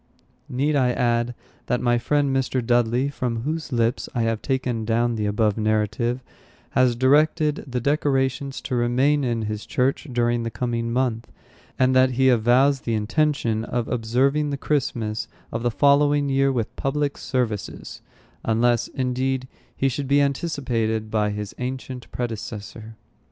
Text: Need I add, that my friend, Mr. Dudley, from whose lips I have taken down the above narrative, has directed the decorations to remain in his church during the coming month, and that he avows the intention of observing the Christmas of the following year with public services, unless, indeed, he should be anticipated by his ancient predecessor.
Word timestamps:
Need 0.49 0.75
I 0.75 0.93
add, 0.93 1.35
that 1.67 1.79
my 1.79 1.99
friend, 1.99 2.35
Mr. 2.35 2.65
Dudley, 2.65 3.09
from 3.09 3.43
whose 3.43 3.71
lips 3.71 4.09
I 4.15 4.23
have 4.23 4.41
taken 4.41 4.83
down 4.83 5.13
the 5.13 5.27
above 5.27 5.59
narrative, 5.59 6.23
has 6.71 6.95
directed 6.95 7.63
the 7.67 7.79
decorations 7.79 8.61
to 8.61 8.75
remain 8.75 9.23
in 9.23 9.43
his 9.43 9.63
church 9.63 10.07
during 10.11 10.41
the 10.41 10.49
coming 10.49 10.91
month, 10.91 11.31
and 11.77 11.95
that 11.95 12.13
he 12.13 12.29
avows 12.29 12.79
the 12.81 12.95
intention 12.95 13.63
of 13.63 13.87
observing 13.87 14.49
the 14.49 14.57
Christmas 14.57 15.27
of 15.51 15.61
the 15.61 15.69
following 15.69 16.29
year 16.29 16.51
with 16.51 16.75
public 16.75 17.15
services, 17.15 18.01
unless, 18.43 18.87
indeed, 18.87 19.47
he 19.77 19.87
should 19.87 20.07
be 20.07 20.19
anticipated 20.19 21.11
by 21.11 21.29
his 21.29 21.53
ancient 21.59 22.11
predecessor. 22.11 22.95